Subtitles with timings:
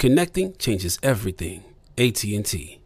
[0.00, 1.62] Connecting changes everything.
[1.98, 2.78] AT&T.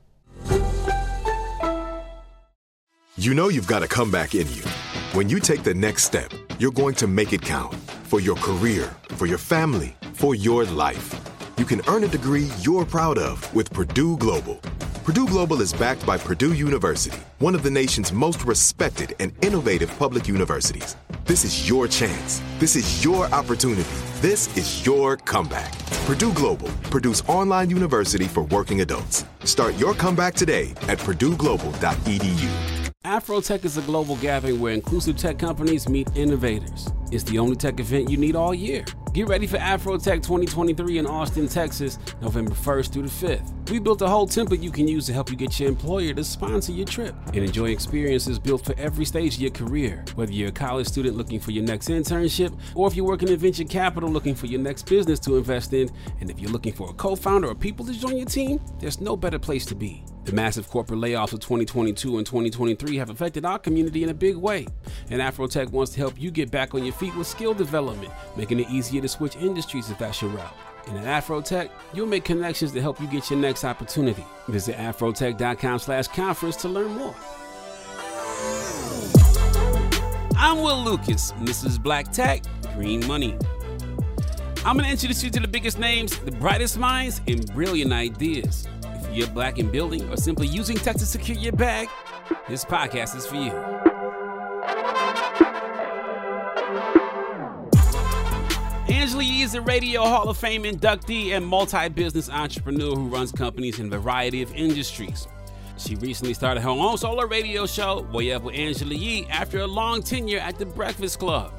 [3.16, 4.64] You know you've got a comeback in you.
[5.12, 7.72] When you take the next step, you're going to make it count
[8.10, 11.14] for your career, for your family, for your life.
[11.56, 14.56] You can earn a degree you're proud of with Purdue Global.
[15.04, 19.96] Purdue Global is backed by Purdue University, one of the nation's most respected and innovative
[19.96, 20.96] public universities.
[21.26, 22.42] This is your chance.
[22.58, 23.88] This is your opportunity.
[24.16, 25.72] This is your comeback.
[26.06, 29.24] Purdue Global, Purdue's online university for working adults.
[29.44, 32.50] Start your comeback today at purdueglobal.edu.
[33.04, 36.88] Afrotech is a global gathering where inclusive tech companies meet innovators.
[37.12, 38.84] It's the only tech event you need all year.
[39.14, 43.70] Get ready for Afrotech 2023 in Austin, Texas, November 1st through the 5th.
[43.70, 46.24] We built a whole template you can use to help you get your employer to
[46.24, 50.04] sponsor your trip and enjoy experiences built for every stage of your career.
[50.16, 53.36] Whether you're a college student looking for your next internship, or if you're working in
[53.36, 56.90] venture capital looking for your next business to invest in, and if you're looking for
[56.90, 60.04] a co founder or people to join your team, there's no better place to be.
[60.24, 64.36] The massive corporate layoffs of 2022 and 2023 have affected our community in a big
[64.36, 64.66] way,
[65.10, 68.60] and Afrotech wants to help you get back on your feet with skill development, making
[68.60, 70.54] it easier to switch industries if that's your route.
[70.86, 74.24] And at Afrotech, you'll make connections to help you get your next opportunity.
[74.48, 77.14] Visit afrotech.com slash conference to learn more.
[80.36, 82.42] I'm Will Lucas, is Black Tech
[82.74, 83.36] Green Money.
[84.64, 88.66] I'm going to introduce you to the biggest names, the brightest minds, and brilliant ideas.
[89.14, 91.88] You're black in building or simply using tech to secure your bag,
[92.48, 93.52] this podcast is for you.
[98.92, 103.30] Angela Yee is a Radio Hall of Fame inductee and multi business entrepreneur who runs
[103.30, 105.28] companies in a variety of industries.
[105.78, 109.66] She recently started her own solo radio show, Way Up with Angela Yee, after a
[109.68, 111.52] long tenure at the Breakfast Club.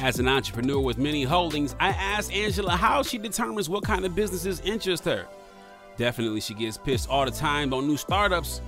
[0.00, 4.16] As an entrepreneur with many holdings, I asked Angela how she determines what kind of
[4.16, 5.28] businesses interest her.
[5.96, 8.60] Definitely, she gets pissed all the time on new startups.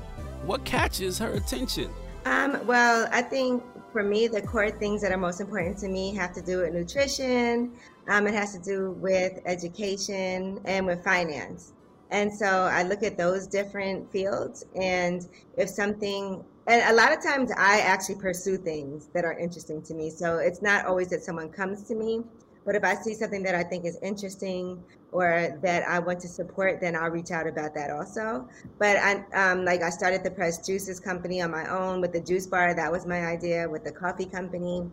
[0.44, 1.90] What catches her attention?
[2.24, 6.14] Um, well, I think for me, the core things that are most important to me
[6.14, 7.72] have to do with nutrition.
[8.08, 11.72] Um, it has to do with education and with finance.
[12.10, 15.28] And so I look at those different fields, and
[15.58, 19.94] if something, and a lot of times I actually pursue things that are interesting to
[19.94, 20.08] me.
[20.08, 22.22] So it's not always that someone comes to me,
[22.68, 26.28] But if I see something that I think is interesting or that I want to
[26.28, 28.46] support, then I'll reach out about that also.
[28.78, 32.20] But I, um, like I started the Press Juices company on my own with the
[32.20, 32.74] juice bar.
[32.74, 34.86] That was my idea with the coffee company.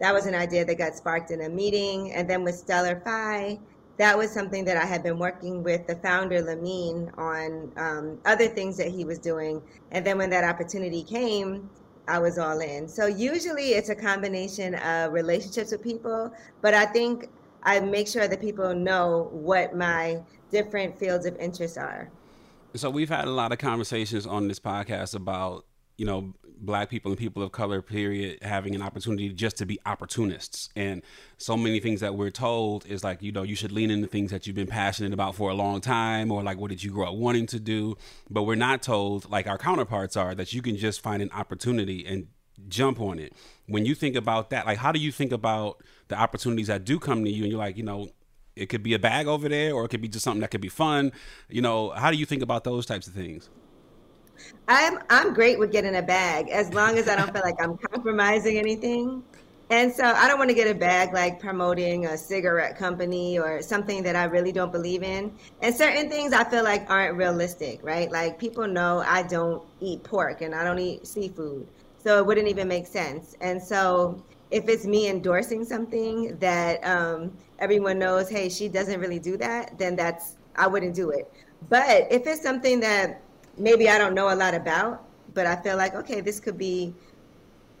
[0.00, 2.12] That was an idea that got sparked in a meeting.
[2.14, 3.60] And then with StellarFi,
[3.98, 8.48] that was something that I had been working with the founder, Lamine, on um, other
[8.48, 9.62] things that he was doing.
[9.92, 11.70] And then when that opportunity came,
[12.10, 12.88] I was all in.
[12.88, 17.28] So usually it's a combination of relationships with people, but I think
[17.62, 20.20] I make sure that people know what my
[20.50, 22.10] different fields of interest are.
[22.74, 25.66] So we've had a lot of conversations on this podcast about,
[25.98, 29.78] you know, black people and people of color period having an opportunity just to be
[29.86, 30.68] opportunists.
[30.76, 31.02] And
[31.38, 34.30] so many things that we're told is like you know you should lean into things
[34.30, 37.08] that you've been passionate about for a long time or like what did you grow
[37.08, 37.96] up wanting to do?
[38.28, 42.04] But we're not told like our counterparts are that you can just find an opportunity
[42.06, 42.28] and
[42.68, 43.32] jump on it.
[43.66, 46.98] When you think about that like how do you think about the opportunities that do
[46.98, 48.08] come to you and you're like you know
[48.56, 50.60] it could be a bag over there or it could be just something that could
[50.60, 51.12] be fun?
[51.48, 53.48] You know how do you think about those types of things
[54.68, 57.76] I'm I'm great with getting a bag as long as I don't feel like I'm
[57.76, 59.22] compromising anything.
[59.70, 63.62] And so I don't want to get a bag like promoting a cigarette company or
[63.62, 65.32] something that I really don't believe in.
[65.62, 68.10] And certain things I feel like aren't realistic, right?
[68.10, 71.68] Like people know I don't eat pork and I don't eat seafood.
[72.02, 73.36] So it wouldn't even make sense.
[73.40, 74.20] And so
[74.50, 79.78] if it's me endorsing something that um, everyone knows, hey, she doesn't really do that,
[79.78, 81.30] then that's I wouldn't do it.
[81.68, 83.20] But if it's something that
[83.60, 85.04] maybe I don't know a lot about,
[85.34, 86.94] but I feel like okay, this could be,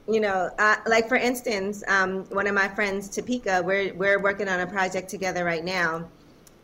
[0.08, 4.48] you know, uh, like for instance, um, one of my friends, Topeka, we're we're working
[4.48, 6.08] on a project together right now,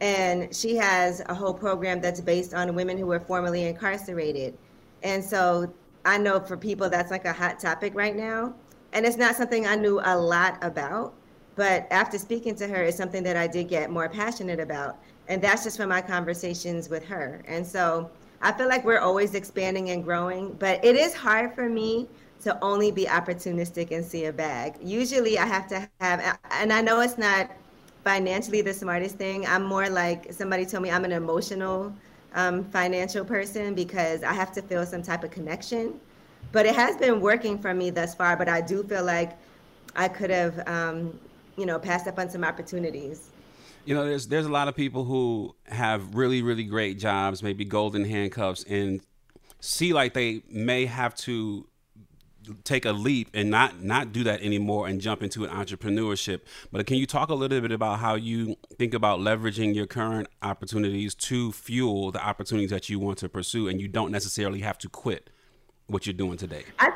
[0.00, 4.56] and she has a whole program that's based on women who were formerly incarcerated,
[5.02, 5.72] and so
[6.04, 8.54] I know for people that's like a hot topic right now,
[8.92, 11.14] and it's not something I knew a lot about,
[11.56, 14.98] but after speaking to her, it's something that I did get more passionate about,
[15.28, 18.10] and that's just from my conversations with her, and so
[18.42, 22.08] I feel like we're always expanding and growing, but it is hard for me
[22.42, 24.76] to only be opportunistic and see a bag.
[24.82, 27.50] Usually I have to have, and I know it's not
[28.04, 29.46] financially the smartest thing.
[29.46, 31.92] I'm more like somebody told me I'm an emotional
[32.34, 35.98] um, financial person because I have to feel some type of connection.
[36.52, 39.36] But it has been working for me thus far, but I do feel like
[39.96, 41.18] I could have, um,
[41.56, 43.30] you know, passed up on some opportunities
[43.86, 47.64] you know there's there's a lot of people who have really really great jobs maybe
[47.64, 49.00] golden handcuffs and
[49.60, 51.66] see like they may have to
[52.64, 56.42] take a leap and not not do that anymore and jump into an entrepreneurship.
[56.70, 60.28] But can you talk a little bit about how you think about leveraging your current
[60.42, 64.78] opportunities to fuel the opportunities that you want to pursue and you don't necessarily have
[64.78, 65.30] to quit
[65.86, 66.64] what you're doing today?
[66.78, 66.92] I,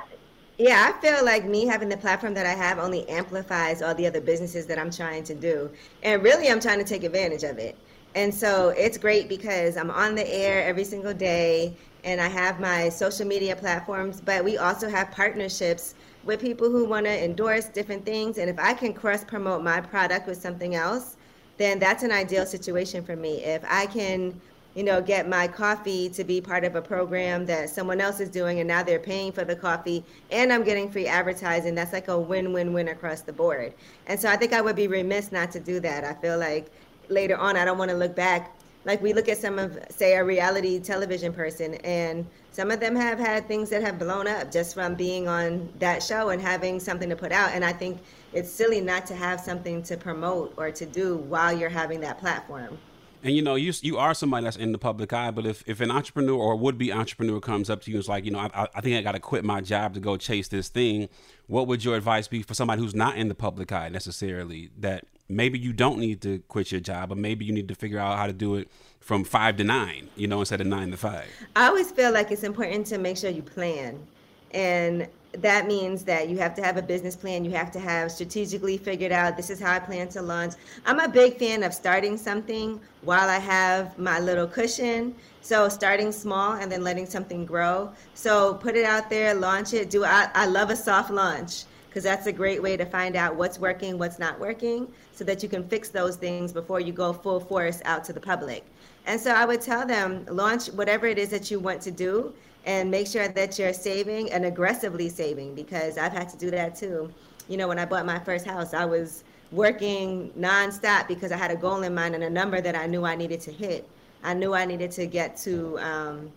[0.60, 4.06] yeah, I feel like me having the platform that I have only amplifies all the
[4.06, 5.70] other businesses that I'm trying to do.
[6.02, 7.78] And really, I'm trying to take advantage of it.
[8.14, 11.74] And so it's great because I'm on the air every single day
[12.04, 16.84] and I have my social media platforms, but we also have partnerships with people who
[16.84, 18.36] want to endorse different things.
[18.36, 21.16] And if I can cross promote my product with something else,
[21.56, 23.42] then that's an ideal situation for me.
[23.44, 24.38] If I can
[24.74, 28.28] you know, get my coffee to be part of a program that someone else is
[28.28, 31.74] doing and now they're paying for the coffee and I'm getting free advertising.
[31.74, 33.74] That's like a win win win across the board.
[34.06, 36.04] And so I think I would be remiss not to do that.
[36.04, 36.70] I feel like
[37.08, 38.56] later on, I don't want to look back.
[38.84, 42.96] Like we look at some of, say, a reality television person, and some of them
[42.96, 46.80] have had things that have blown up just from being on that show and having
[46.80, 47.50] something to put out.
[47.50, 48.00] And I think
[48.32, 52.18] it's silly not to have something to promote or to do while you're having that
[52.18, 52.78] platform.
[53.22, 55.30] And you know, you you are somebody that's in the public eye.
[55.30, 58.08] But if, if an entrepreneur or would be entrepreneur comes up to you and is
[58.08, 60.48] like, you know, I, I think I got to quit my job to go chase
[60.48, 61.08] this thing,
[61.46, 64.70] what would your advice be for somebody who's not in the public eye necessarily?
[64.78, 67.98] That maybe you don't need to quit your job, but maybe you need to figure
[67.98, 68.68] out how to do it
[69.00, 71.26] from five to nine, you know, instead of nine to five.
[71.56, 74.06] I always feel like it's important to make sure you plan,
[74.52, 77.44] and that means that you have to have a business plan.
[77.44, 80.54] You have to have strategically figured out this is how I plan to launch.
[80.84, 85.14] I'm a big fan of starting something while I have my little cushion.
[85.40, 87.92] So starting small and then letting something grow.
[88.14, 89.88] So put it out there, launch it.
[89.88, 93.34] Do I, I love a soft launch because that's a great way to find out
[93.34, 97.12] what's working, what's not working, so that you can fix those things before you go
[97.12, 98.64] full force out to the public.
[99.06, 102.32] And so I would tell them launch whatever it is that you want to do
[102.66, 106.76] and make sure that you're saving and aggressively saving because I've had to do that
[106.76, 107.12] too.
[107.48, 111.50] You know, when I bought my first house, I was working nonstop because I had
[111.50, 113.88] a goal in mind and a number that I knew I needed to hit.
[114.22, 116.30] I knew I needed to get to um,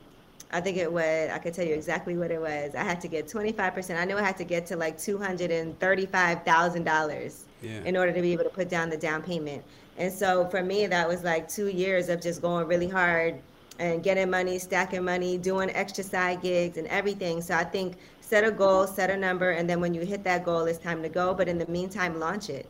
[0.54, 2.76] I think it was, I could tell you exactly what it was.
[2.76, 4.00] I had to get 25%.
[4.00, 7.72] I knew I had to get to like $235,000 yeah.
[7.84, 9.64] in order to be able to put down the down payment.
[9.98, 13.40] And so for me, that was like two years of just going really hard
[13.80, 17.42] and getting money, stacking money, doing extra side gigs and everything.
[17.42, 20.46] So I think set a goal, set a number, and then when you hit that
[20.46, 21.34] goal, it's time to go.
[21.34, 22.68] But in the meantime, launch it.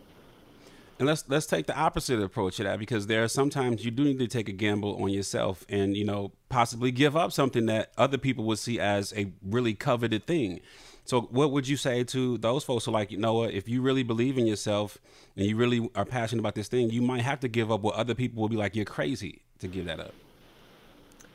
[1.00, 4.04] And let's let's take the opposite approach to that because there are sometimes you do
[4.04, 7.92] need to take a gamble on yourself and you know possibly give up something that
[7.98, 10.60] other people would see as a really coveted thing.
[11.06, 14.04] So what would you say to those folks who like, you know if you really
[14.04, 15.00] believe in yourself
[15.36, 17.96] and you really are passionate about this thing, you might have to give up what
[17.96, 20.14] other people will be like, you're crazy to give that up.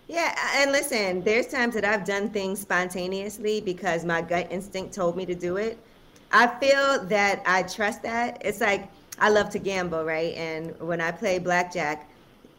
[0.08, 5.16] Yeah, and listen, there's times that I've done things spontaneously because my gut instinct told
[5.16, 5.78] me to do it.
[6.32, 8.40] I feel that I trust that.
[8.40, 8.88] It's like
[9.18, 10.34] I love to gamble, right?
[10.34, 12.08] And when I play blackjack,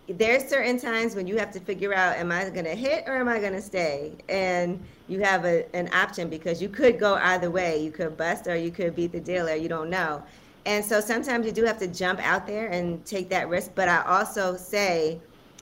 [0.08, 3.18] there's certain times when you have to figure out am I going to hit or
[3.18, 4.14] am I going to stay?
[4.28, 7.82] And you have a, an option because you could go either way.
[7.84, 9.56] You could bust or you could beat the dealer.
[9.56, 10.22] You don't know.
[10.68, 13.72] And so sometimes you do have to jump out there and take that risk.
[13.74, 15.20] But I also say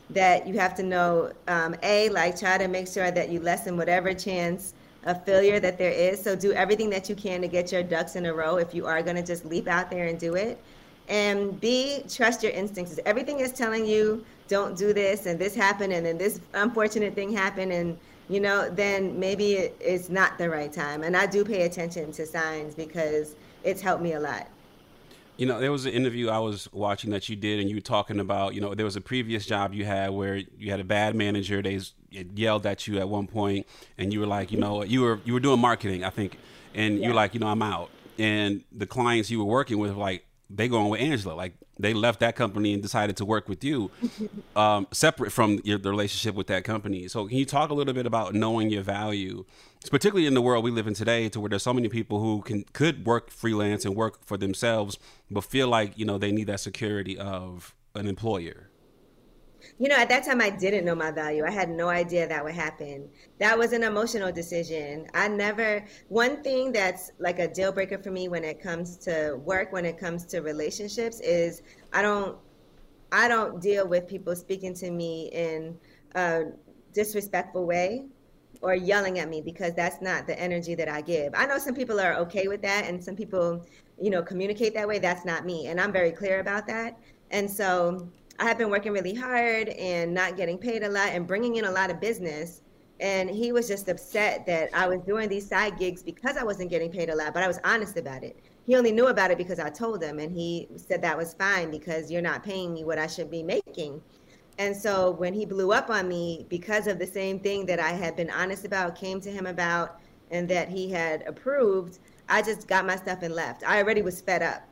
[0.10, 3.78] that you have to know, um, A, like try to make sure that you lessen
[3.78, 4.74] whatever chance
[5.06, 6.22] of failure that there is.
[6.22, 8.86] So do everything that you can to get your ducks in a row if you
[8.86, 10.62] are going to just leap out there and do it.
[11.10, 13.00] And B, trust your instincts.
[13.06, 17.32] Everything is telling you don't do this and this happened and then this unfortunate thing
[17.32, 17.98] happened and
[18.30, 22.26] you know then maybe it's not the right time and i do pay attention to
[22.26, 24.48] signs because it's helped me a lot
[25.38, 27.82] you know there was an interview i was watching that you did and you were
[27.82, 30.84] talking about you know there was a previous job you had where you had a
[30.84, 31.62] bad manager.
[31.62, 31.80] They
[32.10, 33.68] yelled at you at one point
[33.98, 36.38] and you were like you know you were you were doing marketing i think
[36.74, 37.04] and yeah.
[37.04, 37.90] you were like you know i'm out.
[38.20, 41.34] And the clients you were working with were like they going with Angela.
[41.34, 43.92] Like they left that company and decided to work with you,
[44.56, 47.08] um, separate from your, the relationship with that company.
[47.08, 49.46] So can you talk a little bit about knowing your value,
[49.90, 52.42] particularly in the world we live in today, to where there's so many people who
[52.42, 54.98] can could work freelance and work for themselves,
[55.30, 58.67] but feel like you know they need that security of an employer.
[59.80, 61.44] You know, at that time, I didn't know my value.
[61.46, 63.10] I had no idea that would happen.
[63.40, 65.08] That was an emotional decision.
[65.14, 69.40] I never, one thing that's like a deal breaker for me when it comes to
[69.44, 71.62] work, when it comes to relationships, is
[71.94, 72.38] I don't,
[73.12, 75.78] I don't deal with people speaking to me in
[76.16, 76.46] a
[76.94, 78.06] disrespectful way
[78.62, 81.34] or yelling at me because that's not the energy that I give.
[81.36, 83.66] I know some people are okay with that and some people,
[84.02, 85.00] you know, communicate that way.
[85.00, 85.68] That's not me.
[85.68, 86.98] And I'm very clear about that.
[87.32, 88.10] And so
[88.40, 91.66] I have been working really hard and not getting paid a lot and bringing in
[91.66, 92.62] a lot of business.
[93.00, 96.70] And he was just upset that I was doing these side gigs because I wasn't
[96.70, 98.40] getting paid a lot, but I was honest about it.
[98.66, 101.72] He only knew about it because I told him, and he said that was fine
[101.72, 104.02] because you're not paying me what I should be making.
[104.60, 107.92] And so when he blew up on me because of the same thing that I
[107.92, 110.00] had been honest about, came to him about,
[110.32, 113.64] and that he had approved, I just got my stuff and left.
[113.64, 114.67] I already was fed up.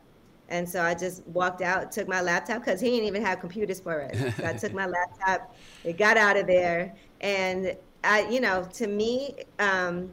[0.50, 3.80] And so I just walked out, took my laptop because he didn't even have computers
[3.80, 4.36] for us.
[4.38, 8.88] So I took my laptop, it got out of there, and I, you know, to
[8.88, 10.12] me, um,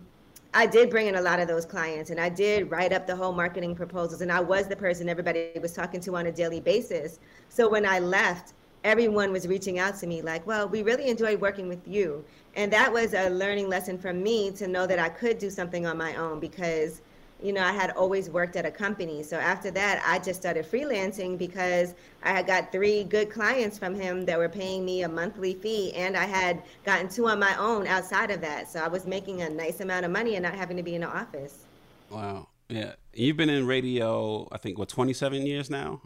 [0.55, 3.17] I did bring in a lot of those clients, and I did write up the
[3.17, 6.61] whole marketing proposals, and I was the person everybody was talking to on a daily
[6.61, 7.21] basis.
[7.49, 8.53] So when I left,
[8.85, 12.25] everyone was reaching out to me like, "Well, we really enjoyed working with you,"
[12.55, 15.87] and that was a learning lesson for me to know that I could do something
[15.87, 17.01] on my own because
[17.43, 19.23] you know, I had always worked at a company.
[19.23, 23.95] So after that, I just started freelancing because I had got three good clients from
[23.95, 27.57] him that were paying me a monthly fee, and I had gotten two on my
[27.59, 28.71] own outside of that.
[28.71, 31.01] So I was making a nice amount of money and not having to be in
[31.01, 31.65] the office.
[32.11, 32.49] Wow.
[32.69, 32.93] Yeah.
[33.13, 36.01] You've been in radio, I think, what, 27 years now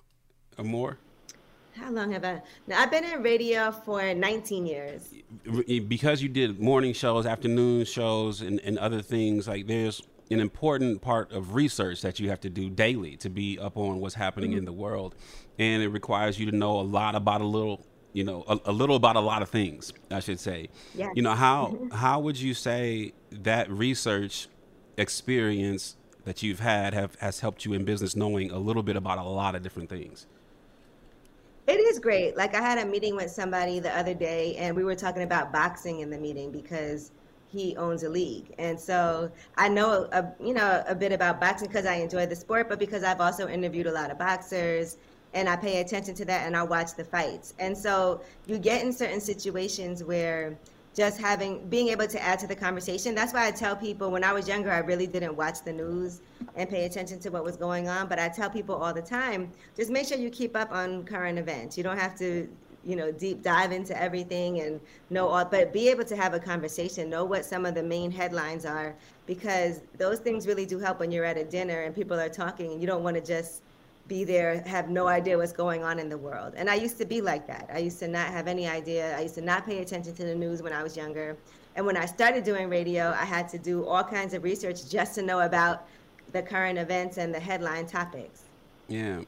[0.57, 0.99] or more?
[1.75, 2.40] How long have I?
[2.66, 5.12] Now, I've been in radio for 19 years.
[5.66, 11.00] Because you did morning shows, afternoon shows, and, and other things, like there's an important
[11.02, 14.50] part of research that you have to do daily to be up on what's happening
[14.50, 14.61] mm-hmm.
[14.61, 15.14] in the world,
[15.59, 18.73] and it requires you to know a lot about a little, you know, a, a
[18.73, 19.92] little about a lot of things.
[20.11, 20.68] I should say.
[20.95, 21.11] Yeah.
[21.14, 21.90] You know how mm-hmm.
[21.90, 24.49] how would you say that research
[24.97, 29.18] experience that you've had have has helped you in business, knowing a little bit about
[29.18, 30.26] a lot of different things?
[31.66, 32.37] It is great.
[32.37, 35.52] Like I had a meeting with somebody the other day, and we were talking about
[35.52, 37.11] boxing in the meeting because
[37.49, 38.55] he owns a league.
[38.59, 42.37] And so I know, a, you know, a bit about boxing because I enjoy the
[42.37, 44.99] sport, but because I've also interviewed a lot of boxers
[45.35, 47.55] and I pay attention to that and I watch the fights.
[47.59, 50.57] And so you get in certain situations where
[50.97, 53.15] just having being able to add to the conversation.
[53.15, 56.23] That's why I tell people when I was younger, I really didn't watch the news
[56.57, 58.09] and pay attention to what was going on.
[58.09, 61.38] But I tell people all the time, just make sure you keep up on current
[61.38, 61.76] events.
[61.76, 62.49] You don't have to
[62.87, 66.38] you know deep dive into everything and know all but be able to have a
[66.38, 68.95] conversation know what some of the main headlines are
[69.26, 72.73] because those things really do help when you're at a dinner and people are talking
[72.73, 73.62] and you don't want to just
[74.07, 76.55] be there have no idea what's going on in the world.
[76.57, 77.69] And i used to be like that.
[77.73, 79.16] I used to not have any idea.
[79.16, 81.37] I used to not pay attention to the news when i was younger.
[81.75, 85.16] And when i started doing radio i had to do all kinds of research just
[85.16, 85.88] to know about
[86.31, 88.43] the current events and the headline topics.
[88.88, 89.23] Yeah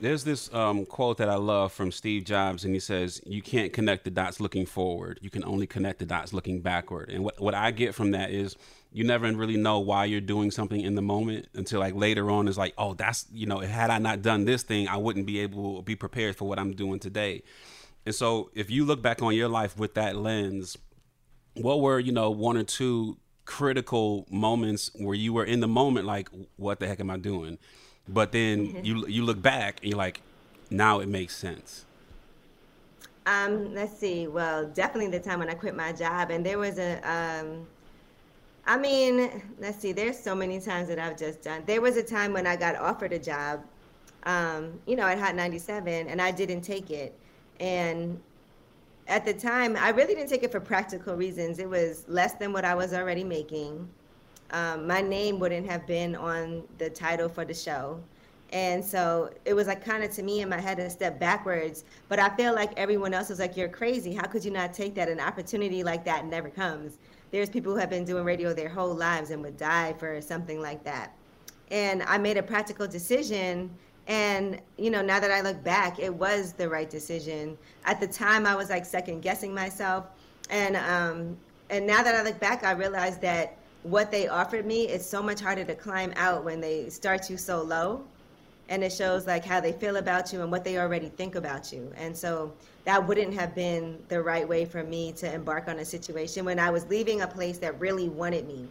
[0.00, 3.72] there's this um, quote that I love from Steve Jobs, and he says, "You can't
[3.72, 5.18] connect the dots looking forward.
[5.22, 8.30] You can only connect the dots looking backward." And what what I get from that
[8.30, 8.56] is,
[8.92, 12.46] you never really know why you're doing something in the moment until like later on
[12.46, 15.40] is like, "Oh, that's you know, had I not done this thing, I wouldn't be
[15.40, 17.42] able to be prepared for what I'm doing today."
[18.04, 20.76] And so, if you look back on your life with that lens,
[21.54, 26.04] what were you know one or two critical moments where you were in the moment
[26.04, 27.58] like, "What the heck am I doing?"
[28.08, 28.84] But then mm-hmm.
[28.84, 30.20] you you look back and you're like,
[30.70, 31.84] now it makes sense.
[33.26, 34.28] Um, let's see.
[34.28, 37.00] Well, definitely the time when I quit my job, and there was a.
[37.08, 37.66] Um,
[38.68, 39.92] I mean, let's see.
[39.92, 41.62] There's so many times that I've just done.
[41.66, 43.64] There was a time when I got offered a job,
[44.24, 47.16] um, you know, at Hot 97, and I didn't take it.
[47.60, 48.20] And
[49.06, 51.60] at the time, I really didn't take it for practical reasons.
[51.60, 53.88] It was less than what I was already making
[54.50, 58.00] um, my name wouldn't have been on the title for the show.
[58.52, 61.84] And so it was like kind of to me in my head a step backwards.
[62.08, 64.14] But I feel like everyone else was like, You're crazy.
[64.14, 65.08] How could you not take that?
[65.08, 66.98] An opportunity like that never comes.
[67.32, 70.60] There's people who have been doing radio their whole lives and would die for something
[70.60, 71.12] like that.
[71.70, 73.70] And I made a practical decision.
[74.06, 77.58] And, you know, now that I look back, it was the right decision.
[77.84, 80.06] At the time, I was like second guessing myself.
[80.48, 81.36] And, um,
[81.70, 83.58] and now that I look back, I realized that
[83.90, 87.36] what they offered me is so much harder to climb out when they start you
[87.36, 88.04] so low.
[88.68, 91.72] And it shows like how they feel about you and what they already think about
[91.72, 91.92] you.
[91.96, 92.52] And so
[92.84, 96.58] that wouldn't have been the right way for me to embark on a situation when
[96.58, 98.66] i was leaving a place that really wanted me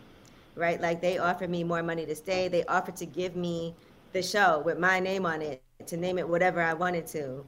[0.55, 0.79] right?
[0.81, 2.47] Like they offered me more money to stay.
[2.47, 3.75] They offered to give me
[4.15, 7.45] the show with my name on it to name it whatever i wanted to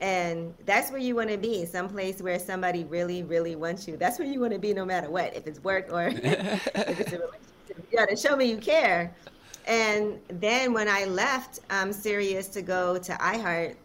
[0.00, 3.96] and that's where you want to be, someplace where somebody really, really wants you.
[3.96, 7.12] That's where you want to be no matter what, if it's work or if it's
[7.12, 7.88] a relationship.
[7.90, 9.14] You got to show me you care.
[9.66, 13.76] And then when I left um, Sirius to go to iHeart,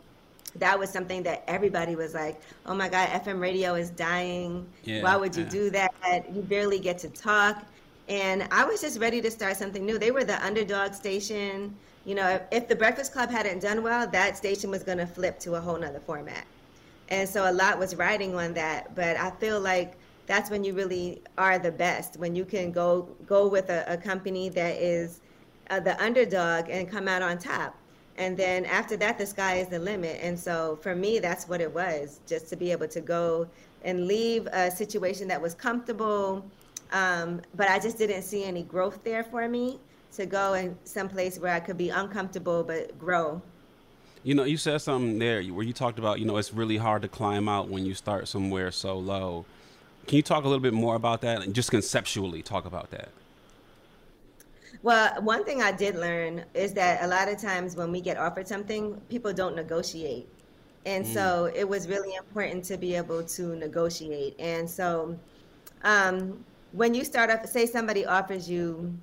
[0.56, 4.66] that was something that everybody was like, oh my God, FM radio is dying.
[4.84, 5.50] Yeah, Why would you yeah.
[5.50, 6.26] do that?
[6.34, 7.66] You barely get to talk.
[8.10, 9.98] And I was just ready to start something new.
[9.98, 14.08] They were the underdog station you know, if, if the Breakfast Club hadn't done well,
[14.08, 16.46] that station was going to flip to a whole nother format.
[17.10, 18.96] And so a lot was riding on that.
[18.96, 19.96] But I feel like
[20.26, 23.98] that's when you really are the best, when you can go go with a, a
[23.98, 25.22] company that is
[25.70, 27.76] uh, the underdog and come out on top.
[28.18, 30.20] And then after that, the sky is the limit.
[30.22, 33.48] And so for me, that's what it was, just to be able to go
[33.84, 36.46] and leave a situation that was comfortable.
[36.92, 39.80] Um, but I just didn't see any growth there for me
[40.14, 43.42] to go in some place where I could be uncomfortable but grow.
[44.24, 47.04] You know, you said something there where you talked about, you know, it's really hard
[47.04, 49.46] to climb out when you start somewhere so low.
[50.08, 53.10] Can you talk a little bit more about that and just conceptually talk about that?
[54.82, 58.18] Well, one thing I did learn is that a lot of times when we get
[58.18, 60.28] offered something, people don't negotiate.
[60.86, 61.14] And mm.
[61.14, 64.36] so it was really important to be able to negotiate.
[64.40, 65.18] And so
[65.84, 68.94] um, when you start off, say somebody offers you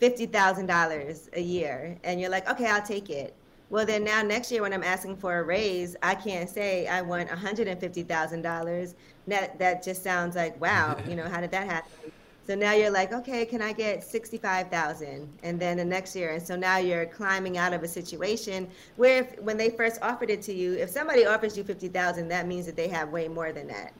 [0.00, 3.34] $50,000 a year and you're like, okay, I'll take it.
[3.70, 7.00] Well, then now next year when I'm asking for a raise, I can't say I
[7.00, 8.94] want $150,000.
[9.28, 12.12] That, that just sounds like, wow, you know, how did that happen?
[12.44, 15.28] So now you're like, okay, can I get 65,000?
[15.44, 16.30] And then the next year.
[16.30, 20.28] And so now you're climbing out of a situation where if, when they first offered
[20.28, 23.52] it to you, if somebody offers you 50,000, that means that they have way more
[23.52, 23.92] than that.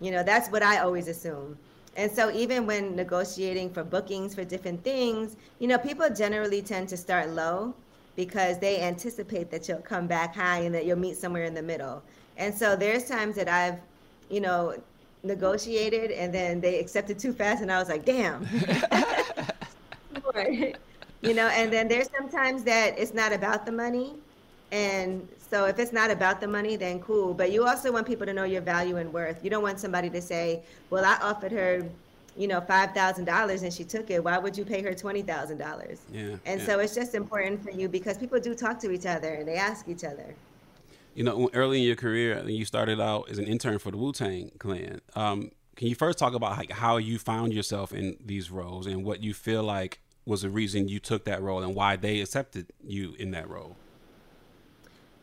[0.00, 1.56] You know, that's what I always assume.
[1.96, 6.88] And so even when negotiating for bookings for different things, you know, people generally tend
[6.90, 7.74] to start low
[8.16, 11.62] because they anticipate that you'll come back high and that you'll meet somewhere in the
[11.62, 12.02] middle.
[12.36, 13.78] And so there's times that I've,
[14.30, 14.76] you know,
[15.22, 18.46] negotiated and then they accepted too fast and I was like, damn.
[21.22, 24.14] you know, and then there's sometimes that it's not about the money.
[24.72, 27.32] And so if it's not about the money, then cool.
[27.32, 29.42] But you also want people to know your value and worth.
[29.44, 31.88] You don't want somebody to say, "Well, I offered her,
[32.36, 34.22] you know, five thousand dollars and she took it.
[34.22, 36.36] Why would you pay her twenty thousand dollars?" Yeah.
[36.44, 36.66] And yeah.
[36.66, 39.56] so it's just important for you because people do talk to each other and they
[39.56, 40.34] ask each other.
[41.14, 44.12] You know, early in your career, you started out as an intern for the Wu
[44.12, 45.00] Tang Clan.
[45.14, 49.04] Um, can you first talk about like how you found yourself in these roles and
[49.04, 52.72] what you feel like was the reason you took that role and why they accepted
[52.82, 53.76] you in that role?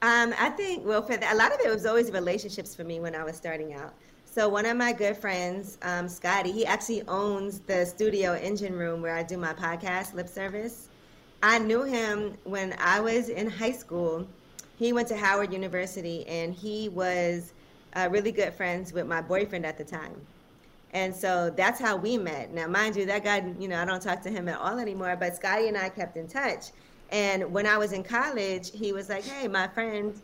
[0.04, 3.00] Um, I think, well, for the, a lot of it was always relationships for me
[3.00, 3.94] when I was starting out.
[4.26, 9.02] So one of my good friends, um, Scotty, he actually owns the studio engine room
[9.02, 10.89] where I do my podcast, Lip Service.
[11.42, 14.28] I knew him when I was in high school.
[14.76, 17.54] He went to Howard University and he was
[17.96, 20.20] uh, really good friends with my boyfriend at the time.
[20.92, 22.54] And so that's how we met.
[22.54, 25.16] Now, mind you, that guy, you know, I don't talk to him at all anymore,
[25.18, 26.72] but Scotty and I kept in touch.
[27.13, 30.19] And when I was in college, he was like, hey, my friend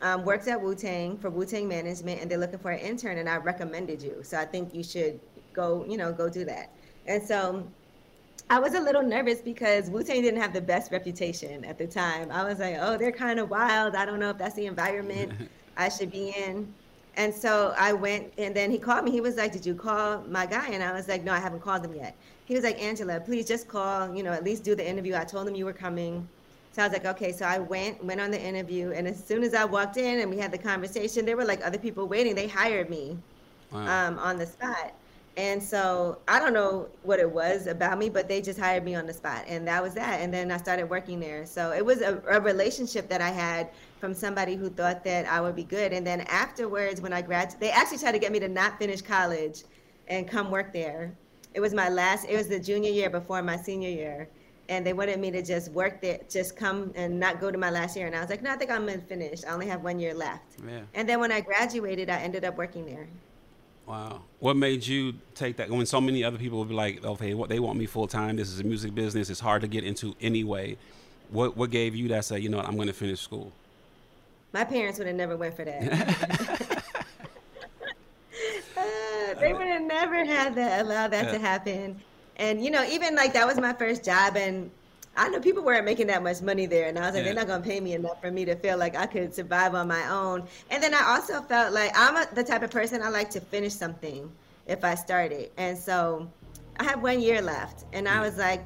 [0.00, 3.18] um, works at Wu Tang for Wu Tang Management, and they're looking for an intern,
[3.18, 4.20] and I recommended you.
[4.22, 5.20] So I think you should
[5.52, 6.70] go, you know, go do that.
[7.06, 7.68] And so
[8.48, 11.86] I was a little nervous because Wu Tang didn't have the best reputation at the
[11.86, 12.32] time.
[12.32, 13.94] I was like, oh, they're kind of wild.
[13.94, 15.32] I don't know if that's the environment
[15.76, 16.72] I should be in.
[17.16, 19.10] And so I went, and then he called me.
[19.10, 21.60] He was like, "Did you call my guy?" And I was like, "No, I haven't
[21.60, 24.14] called him yet." He was like, "Angela, please just call.
[24.14, 26.26] You know, at least do the interview." I told him you were coming.
[26.72, 27.32] So I was like, okay.
[27.32, 30.30] So I went, went on the interview, and as soon as I walked in and
[30.30, 32.34] we had the conversation, there were like other people waiting.
[32.34, 33.18] They hired me
[33.70, 34.08] wow.
[34.08, 34.94] um, on the spot.
[35.36, 38.94] And so I don't know what it was about me, but they just hired me
[38.94, 40.20] on the spot, and that was that.
[40.20, 41.46] And then I started working there.
[41.46, 43.70] So it was a, a relationship that I had
[44.02, 45.92] from somebody who thought that I would be good.
[45.92, 49.00] And then afterwards, when I graduated, they actually tried to get me to not finish
[49.00, 49.62] college
[50.08, 51.12] and come work there.
[51.54, 54.28] It was my last, it was the junior year before my senior year.
[54.68, 57.70] And they wanted me to just work there, just come and not go to my
[57.70, 58.08] last year.
[58.08, 59.44] And I was like, no, I think I'm going to finish.
[59.44, 60.56] I only have one year left.
[60.66, 60.80] Yeah.
[60.94, 63.06] And then when I graduated, I ended up working there.
[63.86, 64.22] Wow.
[64.40, 67.48] What made you take that when so many other people would be like, okay, what
[67.48, 68.34] they want me full time.
[68.34, 69.30] This is a music business.
[69.30, 70.76] It's hard to get into anyway.
[71.30, 73.52] What what gave you that say, you know what, I'm going to finish school?
[74.52, 75.92] My parents would have never went for that.
[78.76, 81.32] uh, they would have never had that, allowed that yeah.
[81.32, 82.00] to happen.
[82.36, 84.70] And you know, even like that was my first job, and
[85.16, 87.32] I know people weren't making that much money there, and I was like, yeah.
[87.32, 89.88] they're not gonna pay me enough for me to feel like I could survive on
[89.88, 90.44] my own.
[90.70, 93.40] And then I also felt like I'm a, the type of person I like to
[93.40, 94.30] finish something
[94.66, 96.28] if I start it, and so
[96.78, 98.64] I had one year left, and I was like,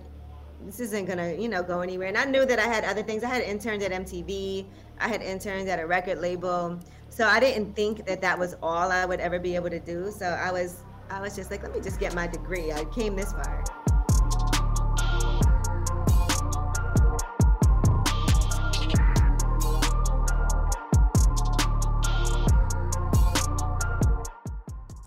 [0.64, 2.08] this isn't gonna, you know, go anywhere.
[2.08, 3.22] And I knew that I had other things.
[3.22, 4.66] I had interns at MTV.
[4.98, 6.78] I had interns at a record label.
[7.10, 10.10] So I didn't think that that was all I would ever be able to do.
[10.10, 12.72] So I was, I was just like, let me just get my degree.
[12.72, 13.64] I came this far.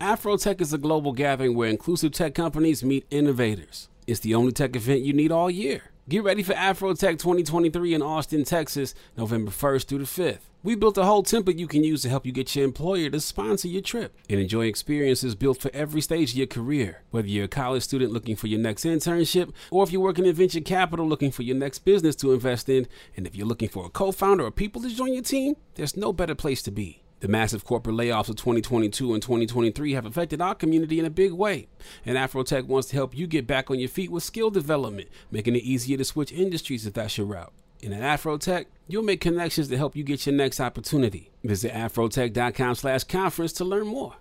[0.01, 3.89] Afrotech is a global gathering where inclusive tech companies meet innovators.
[4.09, 5.83] It's the only tech event you need all year.
[6.07, 10.39] Get ready for Afrotech 2023 in Austin, Texas, November 1st through the 5th.
[10.63, 13.19] We built a whole template you can use to help you get your employer to
[13.19, 17.03] sponsor your trip and enjoy experiences built for every stage of your career.
[17.11, 20.33] Whether you're a college student looking for your next internship, or if you're working in
[20.33, 23.85] venture capital looking for your next business to invest in, and if you're looking for
[23.85, 27.03] a co founder or people to join your team, there's no better place to be.
[27.21, 31.33] The massive corporate layoffs of 2022 and 2023 have affected our community in a big
[31.33, 31.67] way,
[32.05, 35.55] and Afrotech wants to help you get back on your feet with skill development, making
[35.55, 37.51] it easier to switch industries if that's your route.
[37.83, 41.29] And at Afrotech, you'll make connections to help you get your next opportunity.
[41.43, 44.15] Visit afrotech.com slash conference to learn more.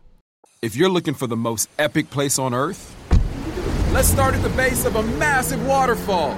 [0.60, 2.96] If you're looking for the most epic place on earth,
[3.92, 6.36] let's start at the base of a massive waterfall.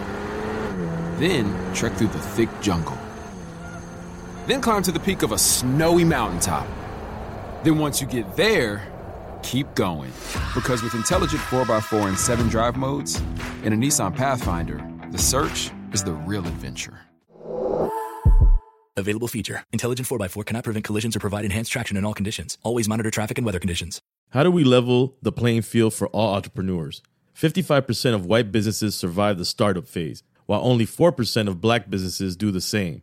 [1.16, 2.98] Then trek through the thick jungle
[4.50, 6.66] then climb to the peak of a snowy mountaintop.
[7.62, 8.86] Then once you get there,
[9.42, 10.12] keep going.
[10.54, 13.22] Because with intelligent 4x4 and 7 drive modes
[13.62, 17.00] and a Nissan Pathfinder, the search is the real adventure.
[18.96, 19.64] Available feature.
[19.72, 22.58] Intelligent 4x4 cannot prevent collisions or provide enhanced traction in all conditions.
[22.62, 24.00] Always monitor traffic and weather conditions.
[24.30, 27.02] How do we level the playing field for all entrepreneurs?
[27.36, 32.50] 55% of white businesses survive the startup phase, while only 4% of black businesses do
[32.50, 33.02] the same.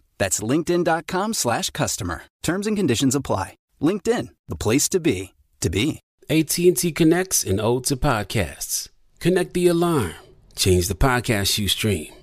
[0.21, 2.25] That's linkedin.com slash customer.
[2.43, 3.55] Terms and conditions apply.
[3.81, 5.99] LinkedIn, the place to be, to be.
[6.29, 8.89] AT&T connects an ode to podcasts.
[9.19, 10.13] Connect the alarm.
[10.55, 12.13] Change the podcast you stream.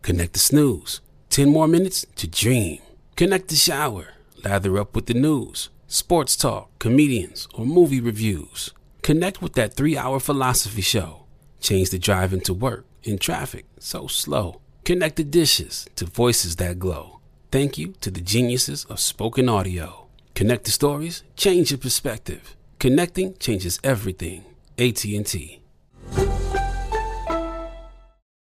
[0.00, 1.02] Connect the snooze.
[1.28, 2.80] 10 more minutes to dream.
[3.16, 4.14] Connect the shower.
[4.42, 8.70] Lather up with the news, sports talk, comedians, or movie reviews.
[9.02, 11.26] Connect with that three hour philosophy show.
[11.60, 14.62] Change the drive into work in traffic so slow.
[14.86, 17.18] Connect the dishes to voices that glow.
[17.52, 20.06] Thank you to the geniuses of spoken audio.
[20.34, 22.56] Connect the stories, change your perspective.
[22.78, 24.46] Connecting changes everything.
[24.78, 25.60] AT&T.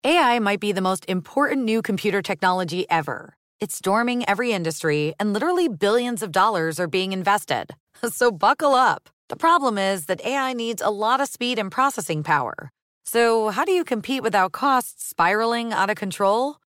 [0.05, 3.33] AI might be the most important new computer technology ever.
[3.59, 7.75] It's storming every industry, and literally billions of dollars are being invested.
[8.09, 9.09] So buckle up.
[9.27, 12.69] The problem is that AI needs a lot of speed and processing power.
[13.03, 16.57] So, how do you compete without costs spiraling out of control?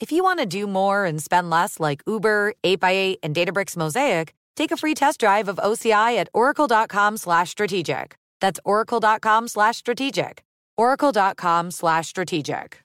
[0.00, 4.32] If you want to do more and spend less like Uber, 8x8, and Databricks Mosaic,
[4.54, 8.16] take a free test drive of OCI at oracle.com slash strategic.
[8.40, 10.44] That's oracle.com slash strategic.
[10.76, 12.80] oracle.com slash strategic.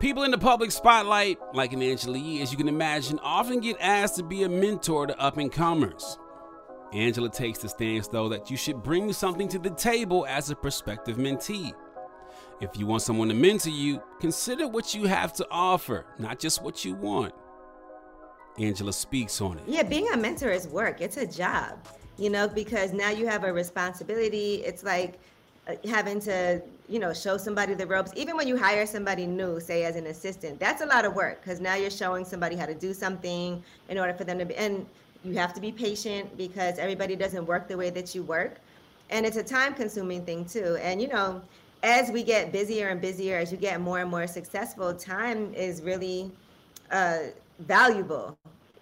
[0.00, 3.76] People in the public spotlight, like an Angela Yee, as you can imagine, often get
[3.80, 6.18] asked to be a mentor to up and comers.
[6.92, 10.56] Angela takes the stance, though, that you should bring something to the table as a
[10.56, 11.72] prospective mentee.
[12.58, 16.62] If you want someone to mentor you, consider what you have to offer, not just
[16.62, 17.34] what you want.
[18.58, 19.64] Angela speaks on it.
[19.66, 21.78] Yeah, being a mentor is work, it's a job,
[22.16, 24.62] you know, because now you have a responsibility.
[24.64, 25.18] It's like
[25.68, 28.12] uh, having to, you know, show somebody the ropes.
[28.16, 31.42] Even when you hire somebody new, say as an assistant, that's a lot of work
[31.42, 34.56] because now you're showing somebody how to do something in order for them to be.
[34.56, 34.86] And
[35.24, 38.60] you have to be patient because everybody doesn't work the way that you work.
[39.10, 40.78] And it's a time consuming thing too.
[40.80, 41.42] And, you know,
[41.86, 45.82] as we get busier and busier, as you get more and more successful, time is
[45.82, 46.32] really
[46.90, 47.18] uh,
[47.60, 48.36] valuable.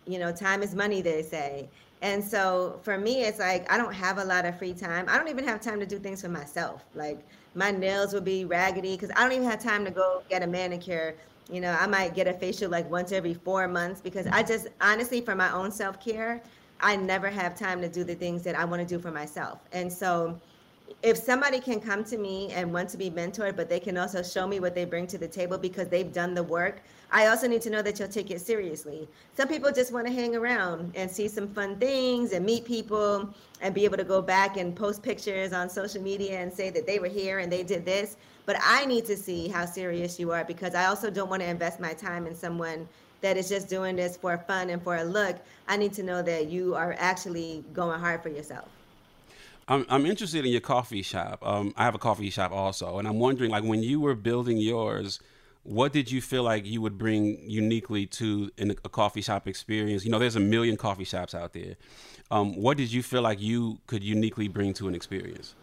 [0.07, 1.69] You know, time is money, they say.
[2.01, 5.07] And so for me, it's like I don't have a lot of free time.
[5.09, 6.85] I don't even have time to do things for myself.
[6.95, 7.21] Like
[7.55, 10.47] my nails would be raggedy because I don't even have time to go get a
[10.47, 11.15] manicure.
[11.51, 14.69] You know, I might get a facial like once every four months because I just
[14.81, 16.43] honestly, for my own self care,
[16.81, 19.61] I never have time to do the things that I want to do for myself.
[19.73, 20.41] And so
[21.03, 24.23] if somebody can come to me and want to be mentored, but they can also
[24.23, 27.47] show me what they bring to the table because they've done the work, I also
[27.47, 29.09] need to know that you'll take it seriously.
[29.37, 33.35] Some people just want to hang around and see some fun things and meet people
[33.61, 36.87] and be able to go back and post pictures on social media and say that
[36.87, 38.17] they were here and they did this.
[38.47, 41.49] But I need to see how serious you are because I also don't want to
[41.49, 42.89] invest my time in someone
[43.21, 45.37] that is just doing this for fun and for a look.
[45.69, 48.69] I need to know that you are actually going hard for yourself.
[49.67, 51.39] I'm, I'm interested in your coffee shop.
[51.47, 54.59] Um, I have a coffee shop also, and I'm wondering, like, when you were building
[54.59, 55.21] yours,
[55.63, 60.05] what did you feel like you would bring uniquely to in a coffee shop experience?
[60.05, 61.77] You know, there's a million coffee shops out there.
[62.31, 65.55] Um, what did you feel like you could uniquely bring to an experience?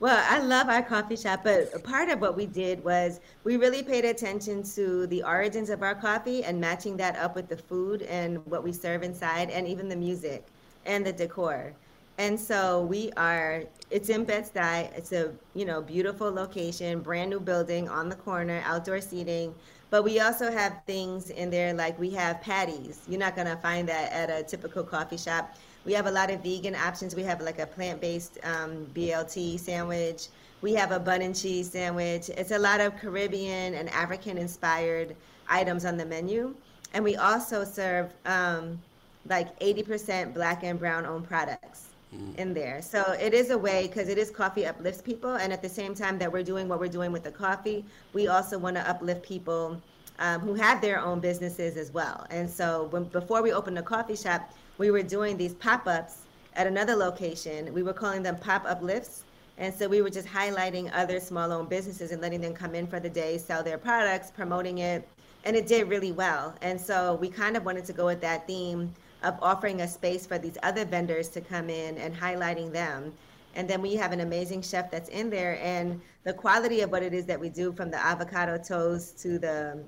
[0.00, 3.82] Well, I love our coffee shop, but part of what we did was we really
[3.82, 8.02] paid attention to the origins of our coffee and matching that up with the food
[8.02, 10.44] and what we serve inside and even the music
[10.84, 11.72] and the decor.
[12.16, 14.96] And so we are, it's in Bed-Stuy.
[14.96, 19.52] It's a, you know, beautiful location, brand new building on the corner, outdoor seating.
[19.90, 23.00] But we also have things in there like we have patties.
[23.08, 25.56] You're not going to find that at a typical coffee shop.
[25.84, 27.16] We have a lot of vegan options.
[27.16, 30.28] We have like a plant-based um, BLT sandwich.
[30.62, 32.28] We have a bun and cheese sandwich.
[32.30, 35.16] It's a lot of Caribbean and African-inspired
[35.48, 36.54] items on the menu.
[36.92, 38.80] And we also serve um,
[39.28, 41.88] like 80% black and brown owned products
[42.36, 42.82] in there.
[42.82, 45.94] So it is a way because it is coffee uplifts people, and at the same
[45.94, 49.22] time that we're doing what we're doing with the coffee, we also want to uplift
[49.22, 49.80] people
[50.18, 52.26] um, who have their own businesses as well.
[52.30, 56.18] And so when before we opened the coffee shop, we were doing these pop-ups
[56.54, 57.72] at another location.
[57.72, 59.24] We were calling them pop uplifts.
[59.56, 62.86] And so we were just highlighting other small owned businesses and letting them come in
[62.86, 65.06] for the day, sell their products, promoting it.
[65.44, 66.54] And it did really well.
[66.60, 68.92] And so we kind of wanted to go with that theme
[69.24, 73.12] of offering a space for these other vendors to come in and highlighting them.
[73.56, 77.02] And then we have an amazing chef that's in there, and the quality of what
[77.02, 79.82] it is that we do from the avocado toast to the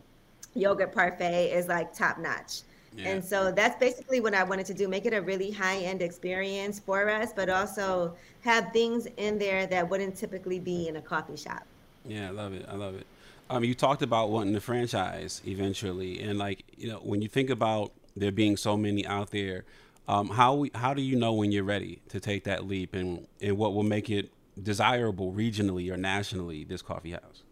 [0.55, 2.63] yogurt parfait is like top notch.
[2.97, 3.09] Yeah.
[3.09, 6.01] And so that's basically what I wanted to do make it a really high end
[6.01, 11.03] experience for us, but also have things in there that wouldn't typically be in a
[11.03, 11.65] coffee shop.
[12.07, 12.65] Yeah, I love it.
[12.69, 13.07] I love it.
[13.51, 17.51] Um, you talked about wanting to franchise eventually, and like you know, when you think
[17.51, 19.65] about there being so many out there.
[20.09, 23.59] Um, how how do you know when you're ready to take that leap, and and
[23.59, 24.31] what will make it
[24.63, 26.65] desirable regionally or nationally?
[26.65, 27.43] This coffee house.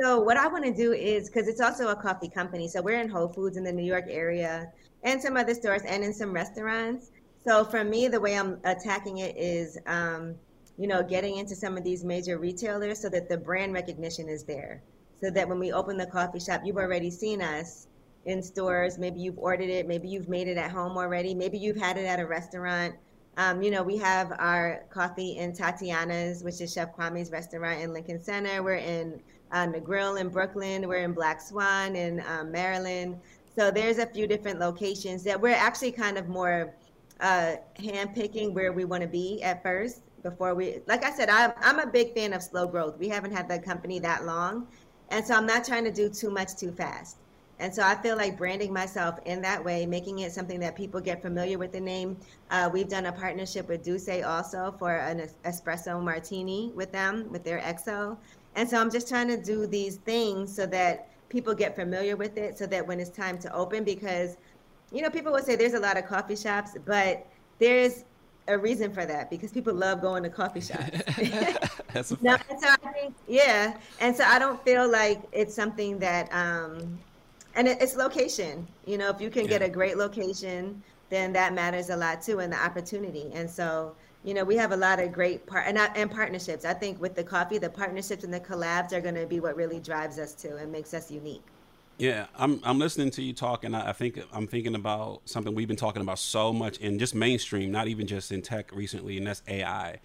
[0.00, 3.00] So what I want to do is because it's also a coffee company, so we're
[3.00, 4.72] in Whole Foods in the New York area
[5.04, 7.10] and some other stores and in some restaurants.
[7.46, 10.34] So for me, the way I'm attacking it is, um,
[10.78, 14.42] you know, getting into some of these major retailers so that the brand recognition is
[14.42, 14.82] there,
[15.20, 17.86] so that when we open the coffee shop, you've already seen us
[18.26, 18.98] in stores.
[18.98, 19.86] Maybe you've ordered it.
[19.86, 21.34] Maybe you've made it at home already.
[21.34, 22.94] Maybe you've had it at a restaurant.
[23.36, 27.92] Um, you know, we have our coffee in Tatiana's, which is Chef Kwame's restaurant in
[27.92, 28.62] Lincoln Center.
[28.62, 29.20] We're in
[29.52, 30.86] uh, the Grill in Brooklyn.
[30.86, 33.18] We're in Black Swan in um, Maryland.
[33.56, 36.74] So there's a few different locations that we're actually kind of more
[37.20, 40.80] uh, handpicking where we want to be at first before we.
[40.86, 42.98] Like I said, I'm I'm a big fan of slow growth.
[42.98, 44.66] We haven't had the company that long,
[45.10, 47.18] and so I'm not trying to do too much too fast.
[47.60, 51.00] And so I feel like branding myself in that way, making it something that people
[51.00, 52.16] get familiar with the name.
[52.50, 57.44] Uh, we've done a partnership with D'USSÉ also for an espresso martini with them, with
[57.44, 58.16] their XO.
[58.56, 62.36] And so I'm just trying to do these things so that people get familiar with
[62.36, 64.36] it so that when it's time to open, because,
[64.92, 67.26] you know, people will say there's a lot of coffee shops, but
[67.58, 68.04] there's
[68.48, 70.90] a reason for that because people love going to coffee shops.
[71.92, 72.22] That's a fact.
[72.22, 73.76] no, so I think, yeah.
[74.00, 76.98] And so I don't feel like it's something that, um,
[77.54, 78.66] and it's location.
[78.86, 79.58] You know, if you can yeah.
[79.58, 83.30] get a great location, then that matters a lot too, and the opportunity.
[83.34, 86.64] And so, you know, we have a lot of great part and, and partnerships.
[86.64, 89.56] I think with the coffee, the partnerships and the collabs are going to be what
[89.56, 91.44] really drives us to and makes us unique.
[91.96, 95.54] Yeah, I'm I'm listening to you talk, and I, I think I'm thinking about something
[95.54, 99.16] we've been talking about so much in just mainstream, not even just in tech recently,
[99.16, 100.00] and that's AI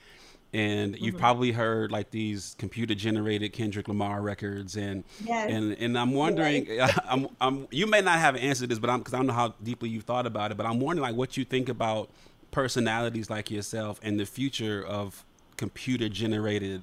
[0.54, 1.20] and you've mm-hmm.
[1.20, 5.52] probably heard like these computer generated Kendrick Lamar records and yes.
[5.52, 6.68] and and I'm wondering
[7.08, 9.28] I'm, I'm you may not have an answer to this but I'm because I don't
[9.28, 12.10] know how deeply you've thought about it but I'm wondering like what you think about
[12.52, 15.24] personalities like yourself and the future of
[15.56, 16.82] computer generated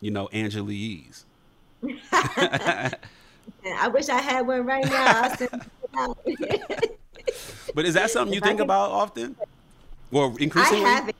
[0.00, 1.24] you know Angela Yees
[2.12, 5.34] I wish I had one right now.
[7.74, 9.36] But is that something you think about often?
[10.10, 11.16] Well increasingly I have it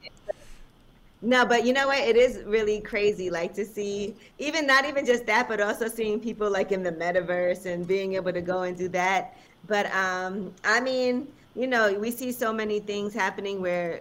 [1.20, 1.98] no, but you know what?
[1.98, 6.20] It is really crazy, like to see even not even just that, but also seeing
[6.20, 9.37] people like in the metaverse and being able to go and do that.
[9.66, 11.26] But um, I mean,
[11.57, 14.00] you know, we see so many things happening where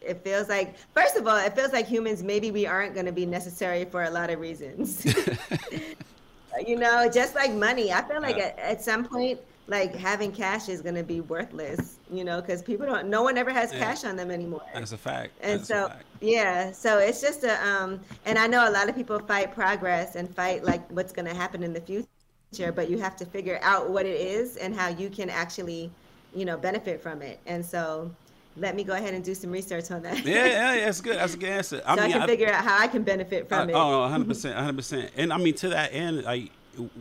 [0.00, 3.12] it feels like, first of all, it feels like humans maybe we aren't going to
[3.12, 5.04] be necessary for a lot of reasons.
[6.66, 7.92] you know, just like money.
[7.92, 11.96] I feel like at, at some point like having cash is going to be worthless,
[12.10, 13.80] you know, because people don't, no one ever has yeah.
[13.80, 14.62] cash on them anymore.
[14.72, 15.32] That's a fact.
[15.40, 18.94] And That's so, yeah, so it's just a, um, and I know a lot of
[18.94, 22.98] people fight progress and fight like what's going to happen in the future, but you
[22.98, 25.90] have to figure out what it is and how you can actually,
[26.34, 27.40] you know, benefit from it.
[27.46, 28.10] And so,
[28.58, 30.24] let me go ahead and do some research on that.
[30.24, 31.16] yeah, yeah, yeah, that's good.
[31.16, 31.82] That's a good answer.
[31.84, 33.74] I so mean, I can I, figure out how I can benefit from I, it.
[33.74, 35.10] Oh, 100 percent, 100 percent.
[35.16, 36.50] And I mean, to that end, like,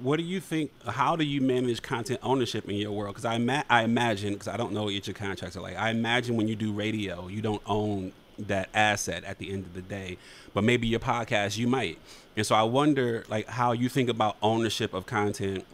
[0.01, 0.71] what do you think?
[0.85, 3.15] How do you manage content ownership in your world?
[3.15, 5.77] Because I, ima- I imagine, because I don't know what your contracts are like.
[5.77, 9.73] I imagine when you do radio, you don't own that asset at the end of
[9.73, 10.17] the day,
[10.53, 11.99] but maybe your podcast, you might.
[12.35, 15.65] And so I wonder, like, how you think about ownership of content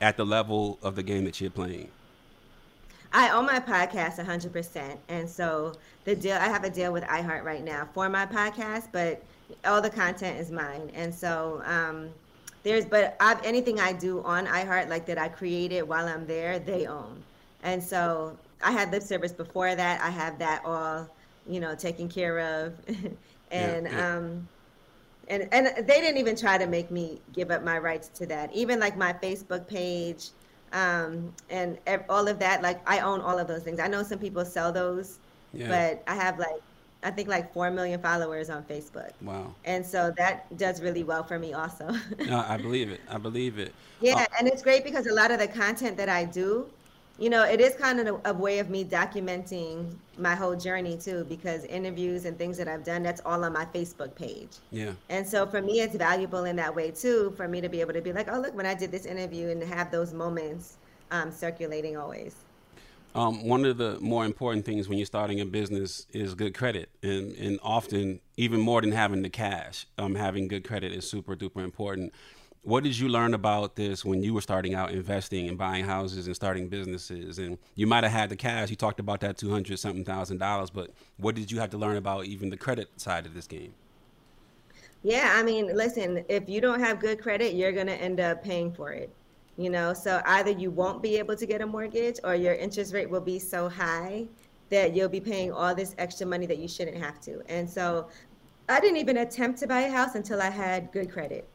[0.00, 1.88] at the level of the game that you're playing.
[3.12, 4.96] I own my podcast 100%.
[5.08, 5.74] And so
[6.04, 9.22] the deal, I have a deal with iHeart right now for my podcast, but
[9.64, 10.90] all the content is mine.
[10.94, 12.10] And so um,
[12.64, 16.58] there's, but I've, anything I do on iHeart, like that I created while I'm there,
[16.58, 17.22] they own.
[17.62, 20.00] And so I had Lip Service before that.
[20.00, 21.08] I have that all,
[21.46, 22.74] you know, taken care of.
[23.50, 24.16] and, yeah, yeah.
[24.16, 24.48] um,
[25.28, 28.52] and, and they didn't even try to make me give up my rights to that.
[28.52, 30.30] Even like my Facebook page,
[30.74, 32.60] um, and all of that.
[32.60, 33.80] Like I own all of those things.
[33.80, 35.18] I know some people sell those,
[35.52, 35.68] yeah.
[35.68, 36.60] but I have like
[37.04, 39.10] I think like four million followers on Facebook.
[39.20, 39.54] Wow!
[39.64, 41.90] And so that does really well for me, also.
[42.26, 43.00] no, I believe it.
[43.08, 43.72] I believe it.
[44.00, 46.66] Yeah, uh, and it's great because a lot of the content that I do,
[47.18, 50.96] you know, it is kind of a, a, way of me documenting my whole journey
[50.96, 54.56] too, because interviews and things that I've done, that's all on my Facebook page.
[54.72, 54.92] Yeah.
[55.10, 57.92] And so for me, it's valuable in that way too, for me to be able
[57.92, 60.78] to be like, oh, look, when I did this interview and have those moments
[61.10, 62.34] um, circulating always.
[63.14, 66.88] Um, one of the more important things when you're starting a business is good credit,
[67.02, 71.36] and and often even more than having the cash, um, having good credit is super
[71.36, 72.12] duper important.
[72.62, 76.26] What did you learn about this when you were starting out investing and buying houses
[76.26, 77.38] and starting businesses?
[77.38, 78.70] And you might have had the cash.
[78.70, 81.78] You talked about that two hundred something thousand dollars, but what did you have to
[81.78, 83.74] learn about even the credit side of this game?
[85.04, 88.72] Yeah, I mean, listen, if you don't have good credit, you're gonna end up paying
[88.72, 89.10] for it.
[89.56, 92.92] You know, so either you won't be able to get a mortgage, or your interest
[92.92, 94.26] rate will be so high
[94.70, 97.40] that you'll be paying all this extra money that you shouldn't have to.
[97.48, 98.08] And so,
[98.68, 101.46] I didn't even attempt to buy a house until I had good credit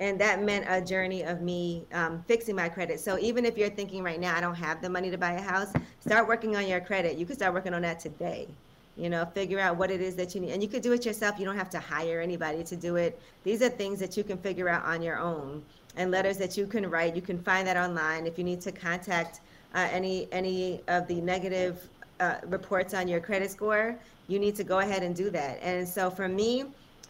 [0.00, 2.98] and that meant a journey of me um, fixing my credit.
[2.98, 5.40] So even if you're thinking right now, I don't have the money to buy a
[5.40, 7.16] house, start working on your credit.
[7.16, 8.48] You can start working on that today.
[8.96, 11.04] You know, figure out what it is that you need, and you could do it
[11.04, 11.38] yourself.
[11.38, 13.20] You don't have to hire anybody to do it.
[13.42, 15.64] These are things that you can figure out on your own,
[15.96, 17.14] and letters that you can write.
[17.14, 18.26] You can find that online.
[18.26, 19.40] If you need to contact
[19.74, 21.88] uh, any any of the negative
[22.20, 23.96] uh, reports on your credit score,
[24.28, 25.58] you need to go ahead and do that.
[25.62, 26.64] And so for me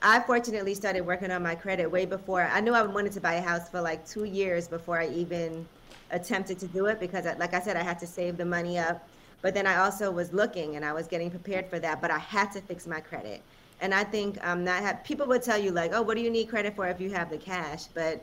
[0.07, 2.43] I fortunately started working on my credit way before.
[2.43, 5.67] I knew I wanted to buy a house for like two years before I even
[6.11, 9.09] attempted to do it because, like I said, I had to save the money up.
[9.41, 12.03] But then I also was looking and I was getting prepared for that.
[12.03, 13.41] But I had to fix my credit.
[13.81, 14.69] And I think um,
[15.05, 17.31] people would tell you like, oh, what do you need credit for if you have
[17.31, 17.85] the cash?
[17.87, 18.23] But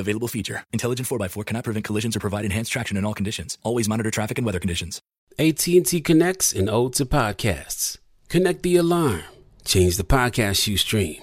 [0.00, 0.64] Available feature.
[0.72, 3.56] Intelligent 4x4 cannot prevent collisions or provide enhanced traction in all conditions.
[3.62, 5.00] Always monitor traffic and weather conditions.
[5.38, 7.98] AT&T connects and ode to podcasts.
[8.28, 9.22] Connect the alarm.
[9.64, 11.22] Change the podcast you stream.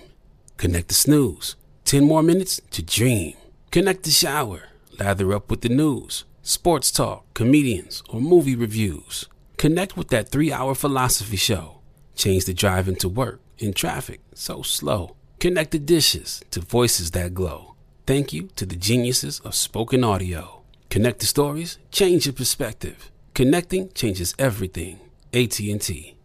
[0.58, 1.56] Connect the snooze.
[1.86, 3.34] 10 more minutes to dream.
[3.72, 4.70] Connect the shower,
[5.00, 9.28] lather up with the news, sports talk, comedians, or movie reviews.
[9.58, 11.80] Connect with that three hour philosophy show.
[12.16, 15.16] Change the drive into work in traffic so slow.
[15.40, 17.76] Connect the dishes to voices that glow.
[18.08, 20.62] Thank you to the geniuses of spoken audio.
[20.90, 23.12] Connect the stories, change your perspective.
[23.34, 25.02] Connecting changes everything.
[25.34, 26.16] AT&T.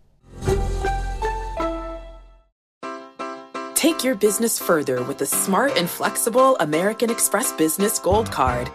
[3.75, 8.71] Take your business further with the smart and flexible American Express Business Gold Card.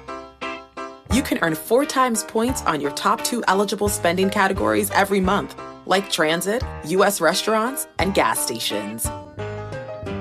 [1.13, 5.55] You can earn four times points on your top two eligible spending categories every month,
[5.85, 7.21] like transit, U.S.
[7.21, 9.09] restaurants, and gas stations.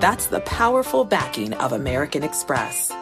[0.01, 2.92] That's the powerful backing of American Express.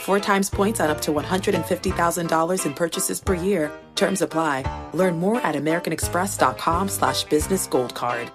[0.00, 3.70] Four times points on up to $150,000 in purchases per year.
[3.96, 4.64] Terms apply.
[4.94, 8.30] Learn more at americanexpress.com slash business gold card.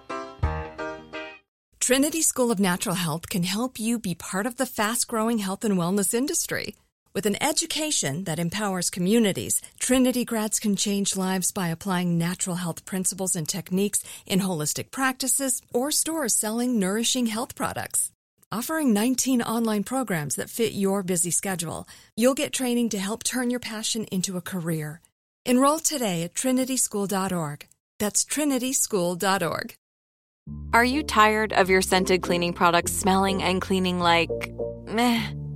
[1.80, 5.64] Trinity School of Natural Health can help you be part of the fast growing health
[5.64, 6.76] and wellness industry.
[7.16, 12.84] With an education that empowers communities, Trinity grads can change lives by applying natural health
[12.84, 18.12] principles and techniques in holistic practices or stores selling nourishing health products.
[18.52, 21.88] Offering 19 online programs that fit your busy schedule,
[22.18, 25.00] you'll get training to help turn your passion into a career.
[25.46, 27.66] Enroll today at trinityschool.org.
[27.98, 29.78] That's trinityschool.org.
[30.74, 34.52] Are you tired of your scented cleaning products smelling and cleaning like
[34.86, 35.32] meh?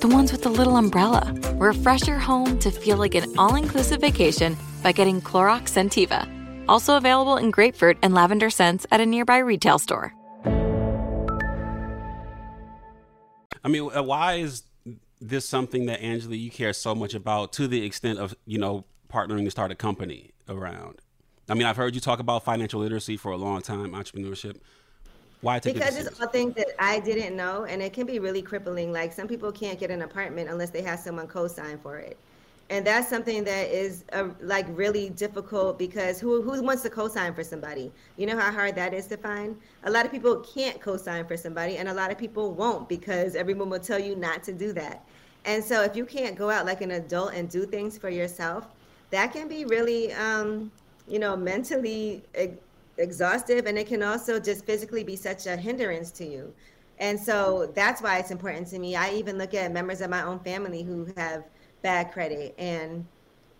[0.00, 1.34] The ones with the little umbrella.
[1.54, 6.28] Refresh your home to feel like an all inclusive vacation by getting Clorox Scentiva.
[6.68, 10.12] Also available in grapefruit and lavender scents at a nearby retail store.
[13.64, 14.64] I mean, uh, why is
[15.20, 18.84] this something that Angela you care so much about to the extent of you know
[19.08, 21.00] partnering to start a company around?
[21.48, 24.58] I mean, I've heard you talk about financial literacy for a long time, entrepreneurship.
[25.40, 28.42] Why take because it's all things that I didn't know, and it can be really
[28.42, 28.92] crippling.
[28.92, 32.16] Like some people can't get an apartment unless they have someone co-sign for it,
[32.70, 37.34] and that's something that is uh, like really difficult because who who wants to co-sign
[37.34, 37.92] for somebody?
[38.16, 39.56] You know how hard that is to find.
[39.84, 43.34] A lot of people can't co-sign for somebody, and a lot of people won't because
[43.34, 45.04] everyone will tell you not to do that.
[45.44, 48.66] And so if you can't go out like an adult and do things for yourself,
[49.10, 50.72] that can be really, um,
[51.06, 52.24] you know, mentally
[52.98, 56.52] exhaustive, and it can also just physically be such a hindrance to you.
[56.98, 58.96] And so that's why it's important to me.
[58.96, 61.44] I even look at members of my own family who have
[61.82, 63.06] bad credit and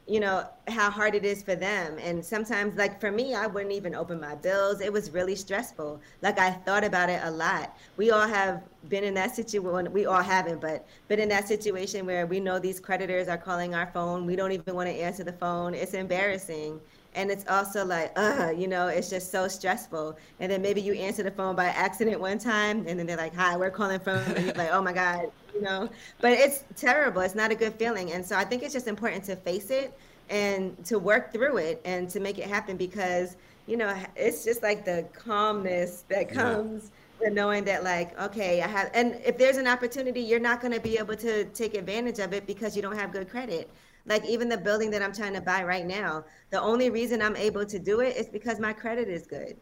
[0.08, 1.98] you know how hard it is for them.
[1.98, 4.80] And sometimes like for me i wouldn't even open my bills.
[4.80, 6.00] It was really stressful.
[6.22, 7.76] Like i thought about it a lot.
[7.96, 12.06] We all have been in that situation we all haven't but been in that situation
[12.06, 14.26] where we know these creditors are calling our phone.
[14.26, 15.74] We don't even want to answer the phone.
[15.74, 16.80] It's embarrassing
[17.16, 20.16] and it's also like uh you know it's just so stressful.
[20.38, 23.34] And then maybe you answer the phone by accident one time and then they're like
[23.34, 25.88] hi we're calling from and you're like oh my god you know?
[26.20, 27.22] But it's terrible.
[27.22, 28.12] It's not a good feeling.
[28.12, 29.98] And so i think it's just important to face it
[30.28, 33.36] and to work through it and to make it happen because
[33.66, 36.90] you know it's just like the calmness that comes
[37.22, 37.28] yeah.
[37.28, 40.80] knowing that like okay i have and if there's an opportunity you're not going to
[40.80, 43.70] be able to take advantage of it because you don't have good credit
[44.06, 47.36] like even the building that I'm trying to buy right now, the only reason I'm
[47.36, 49.56] able to do it is because my credit is good.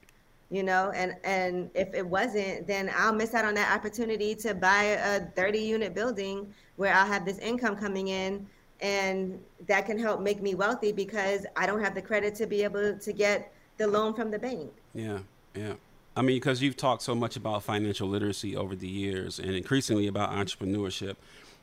[0.51, 4.55] You know, and and if it wasn't, then I'll miss out on that opportunity to
[4.55, 8.47] buy a 30 unit building where I'll have this income coming in
[8.80, 12.62] and that can help make me wealthy because I don't have the credit to be
[12.62, 14.70] able to get the loan from the bank.
[14.92, 15.20] Yeah.
[15.55, 15.74] Yeah.
[16.16, 20.07] I mean, because you've talked so much about financial literacy over the years and increasingly
[20.07, 21.16] about entrepreneurship.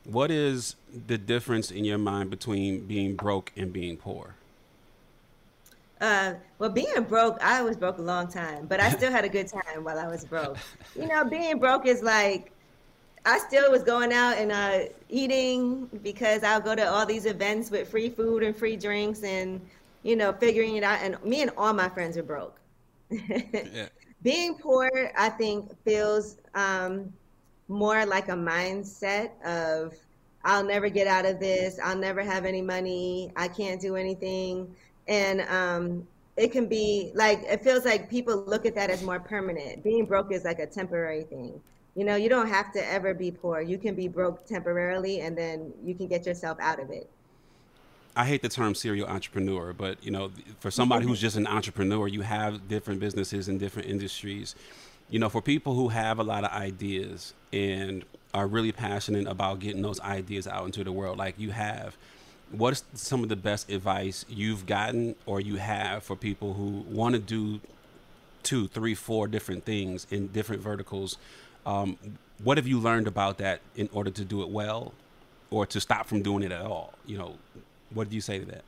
[0.04, 0.76] What is
[1.06, 4.34] the difference in your mind between being broke and being poor?
[6.00, 9.28] Uh, well, being broke, I was broke a long time, but I still had a
[9.28, 10.56] good time while I was broke.
[10.98, 12.50] You know, being broke is like
[13.24, 17.70] I still was going out and uh, eating because I'll go to all these events
[17.70, 19.60] with free food and free drinks and
[20.02, 20.98] you know figuring it out.
[21.02, 22.58] And me and all my friends are broke.
[23.10, 23.88] yeah.
[24.22, 27.12] Being poor, I think, feels um,
[27.72, 29.94] more like a mindset of
[30.44, 31.78] I'll never get out of this.
[31.82, 33.32] I'll never have any money.
[33.36, 34.74] I can't do anything.
[35.08, 36.06] And um,
[36.36, 39.82] it can be like, it feels like people look at that as more permanent.
[39.82, 41.60] Being broke is like a temporary thing.
[41.94, 43.60] You know, you don't have to ever be poor.
[43.60, 47.08] You can be broke temporarily and then you can get yourself out of it.
[48.14, 52.08] I hate the term serial entrepreneur, but you know, for somebody who's just an entrepreneur,
[52.08, 54.54] you have different businesses in different industries
[55.12, 58.02] you know, for people who have a lot of ideas and
[58.32, 61.98] are really passionate about getting those ideas out into the world, like you have,
[62.50, 66.82] what is some of the best advice you've gotten or you have for people who
[66.88, 67.60] want to do
[68.42, 71.18] two, three, four different things in different verticals?
[71.66, 71.98] Um,
[72.42, 74.94] what have you learned about that in order to do it well
[75.50, 76.94] or to stop from doing it at all?
[77.04, 77.34] You know,
[77.92, 78.64] what do you say to that?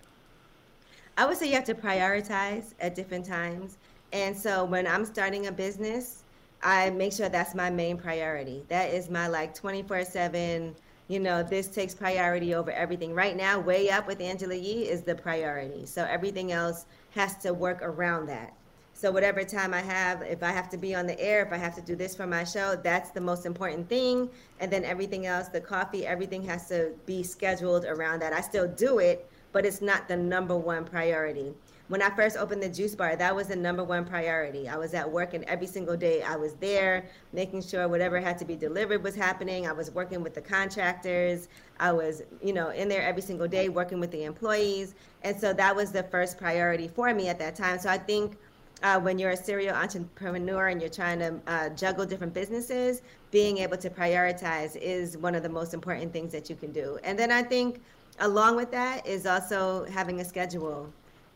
[1.16, 3.78] I would say you have to prioritize at different times.
[4.12, 6.23] And so when I'm starting a business,
[6.64, 8.64] I make sure that's my main priority.
[8.68, 10.74] That is my like 24 7,
[11.08, 13.14] you know, this takes priority over everything.
[13.14, 15.84] Right now, Way Up with Angela Yee is the priority.
[15.84, 18.54] So everything else has to work around that.
[18.94, 21.58] So whatever time I have, if I have to be on the air, if I
[21.58, 24.30] have to do this for my show, that's the most important thing.
[24.60, 28.32] And then everything else, the coffee, everything has to be scheduled around that.
[28.32, 31.52] I still do it, but it's not the number one priority
[31.88, 34.68] when I first opened the juice bar, that was the number one priority.
[34.68, 37.04] I was at work, and every single day I was there,
[37.34, 39.66] making sure whatever had to be delivered was happening.
[39.66, 41.48] I was working with the contractors.
[41.78, 44.94] I was, you know, in there every single day working with the employees.
[45.22, 47.78] And so that was the first priority for me at that time.
[47.78, 48.38] So I think
[48.82, 53.58] uh, when you're a serial entrepreneur and you're trying to uh, juggle different businesses, being
[53.58, 56.98] able to prioritize is one of the most important things that you can do.
[57.04, 57.82] And then I think
[58.20, 60.90] along with that is also having a schedule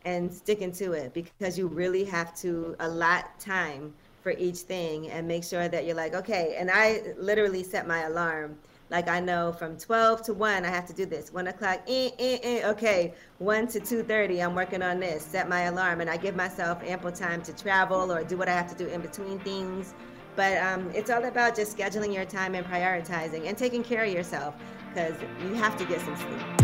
[0.05, 5.27] and sticking to it because you really have to allot time for each thing and
[5.27, 8.57] make sure that you're like, okay, and I literally set my alarm
[8.89, 11.31] like I know from 12 to 1, I have to do this.
[11.31, 12.69] 1 o'clock, eh, eh, eh.
[12.69, 15.23] okay, 1 to 2.30, I'm working on this.
[15.23, 18.53] Set my alarm, and I give myself ample time to travel or do what I
[18.53, 19.93] have to do in between things.
[20.35, 24.11] But um, it's all about just scheduling your time and prioritizing and taking care of
[24.11, 24.55] yourself
[24.89, 26.58] because you have to get some sleep.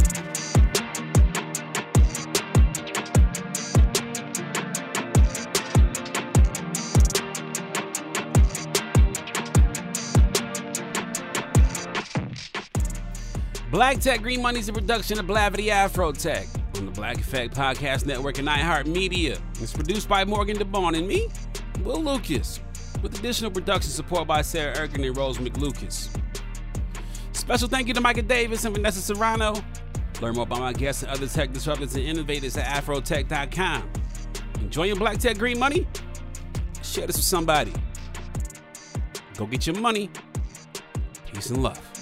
[13.76, 16.48] Black Tech Green Money is a production of Blavity Afro Tech
[16.78, 19.38] on the Black Effect Podcast Network and iHeartMedia.
[19.62, 21.28] It's produced by Morgan DeBaun and me,
[21.84, 22.62] Will Lucas,
[23.04, 26.08] with additional production support by Sarah Erkin and Rose McLucas.
[27.34, 29.56] Special thank you to Micah Davis and Vanessa Serrano.
[30.22, 33.90] Learn more about my guests and other tech disruptors and innovators at afrotech.com.
[34.62, 35.86] Enjoy your Black Tech Green Money?
[36.82, 37.74] Share this with somebody.
[39.36, 40.10] Go get your money.
[41.34, 41.95] Peace and love.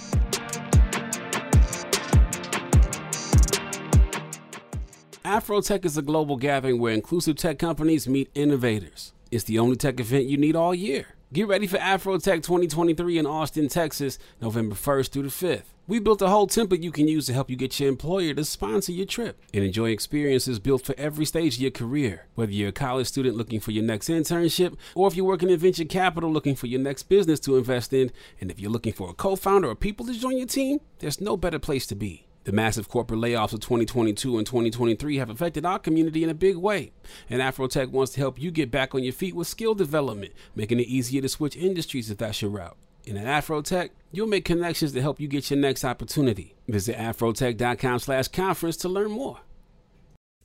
[5.25, 9.13] Afrotech is a global gathering where inclusive tech companies meet innovators.
[9.31, 11.05] It's the only tech event you need all year.
[11.31, 15.63] Get ready for Afrotech 2023 in Austin, Texas, November 1st through the 5th.
[15.87, 18.43] We built a whole template you can use to help you get your employer to
[18.43, 22.27] sponsor your trip and enjoy experiences built for every stage of your career.
[22.35, 25.57] Whether you're a college student looking for your next internship, or if you're working in
[25.57, 28.11] venture capital looking for your next business to invest in,
[28.41, 31.21] and if you're looking for a co founder or people to join your team, there's
[31.21, 32.27] no better place to be.
[32.45, 36.57] The massive corporate layoffs of 2022 and 2023 have affected our community in a big
[36.57, 36.91] way,
[37.29, 40.79] and Afrotech wants to help you get back on your feet with skill development, making
[40.79, 42.75] it easier to switch industries if that's your route.
[43.07, 46.55] And at Afrotech, you'll make connections to help you get your next opportunity.
[46.67, 49.39] Visit afrotech.com slash conference to learn more.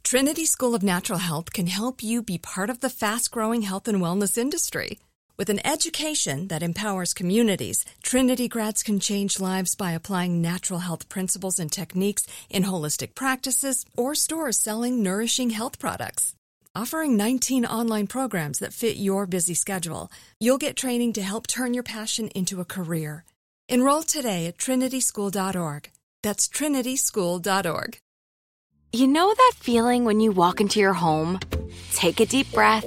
[0.05, 3.99] Trinity School of Natural Health can help you be part of the fast-growing health and
[4.01, 4.99] wellness industry.
[5.39, 11.09] With an education that empowers communities, Trinity grads can change lives by applying natural health
[11.09, 16.35] principles and techniques in holistic practices or stores selling nourishing health products.
[16.75, 20.11] Offering 19 online programs that fit your busy schedule,
[20.41, 23.25] you'll get training to help turn your passion into a career.
[23.69, 25.91] Enroll today at trinityschool.org.
[26.25, 28.01] That's trinityschool.org.
[28.93, 31.39] You know that feeling when you walk into your home,
[31.93, 32.87] take a deep breath,